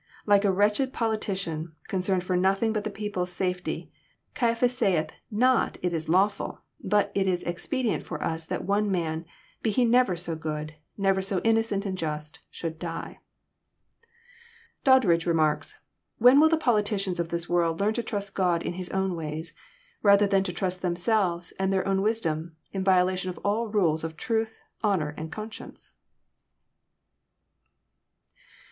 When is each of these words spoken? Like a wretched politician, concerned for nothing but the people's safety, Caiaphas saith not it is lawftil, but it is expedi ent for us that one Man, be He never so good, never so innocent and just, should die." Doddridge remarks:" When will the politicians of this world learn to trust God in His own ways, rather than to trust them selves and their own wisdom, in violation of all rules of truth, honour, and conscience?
Like 0.25 0.43
a 0.43 0.51
wretched 0.51 0.93
politician, 0.93 1.75
concerned 1.87 2.23
for 2.23 2.35
nothing 2.35 2.73
but 2.73 2.83
the 2.83 2.89
people's 2.89 3.31
safety, 3.31 3.91
Caiaphas 4.33 4.75
saith 4.75 5.11
not 5.29 5.77
it 5.83 5.93
is 5.93 6.07
lawftil, 6.07 6.57
but 6.83 7.11
it 7.13 7.27
is 7.27 7.43
expedi 7.43 7.89
ent 7.89 8.03
for 8.07 8.19
us 8.23 8.47
that 8.47 8.65
one 8.65 8.89
Man, 8.89 9.25
be 9.61 9.69
He 9.69 9.85
never 9.85 10.15
so 10.15 10.35
good, 10.35 10.73
never 10.97 11.21
so 11.21 11.39
innocent 11.43 11.85
and 11.85 11.95
just, 11.95 12.39
should 12.49 12.79
die." 12.79 13.19
Doddridge 14.83 15.27
remarks:" 15.27 15.75
When 16.17 16.39
will 16.39 16.49
the 16.49 16.57
politicians 16.57 17.19
of 17.19 17.29
this 17.29 17.47
world 17.47 17.79
learn 17.79 17.93
to 17.93 18.01
trust 18.01 18.33
God 18.33 18.63
in 18.63 18.73
His 18.73 18.89
own 18.89 19.15
ways, 19.15 19.53
rather 20.01 20.25
than 20.25 20.43
to 20.45 20.51
trust 20.51 20.81
them 20.81 20.95
selves 20.95 21.51
and 21.59 21.71
their 21.71 21.87
own 21.87 22.01
wisdom, 22.01 22.55
in 22.73 22.83
violation 22.83 23.29
of 23.29 23.37
all 23.43 23.67
rules 23.67 24.03
of 24.03 24.17
truth, 24.17 24.55
honour, 24.83 25.13
and 25.15 25.31
conscience? 25.31 25.93